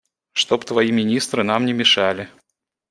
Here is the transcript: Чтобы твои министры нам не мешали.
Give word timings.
Чтобы 0.33 0.65
твои 0.65 0.91
министры 0.91 1.43
нам 1.43 1.63
не 1.67 1.73
мешали. 1.73 2.27